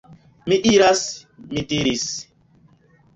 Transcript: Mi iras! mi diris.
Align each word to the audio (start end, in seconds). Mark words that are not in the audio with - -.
Mi 0.53 0.57
iras! 0.69 1.03
mi 1.51 1.65
diris. 1.73 2.07